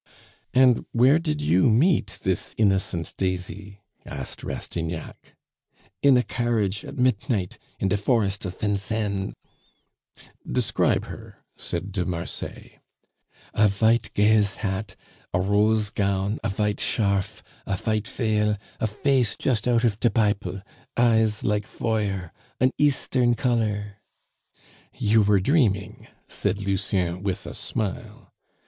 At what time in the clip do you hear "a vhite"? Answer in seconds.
13.53-14.11, 16.43-16.79, 17.67-18.07